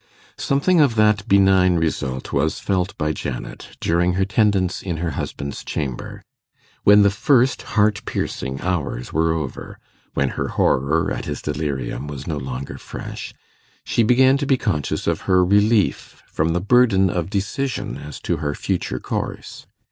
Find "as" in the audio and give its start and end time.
17.97-18.19